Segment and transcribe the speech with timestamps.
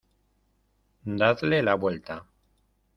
[1.03, 2.25] ¡Dadle la vuelta!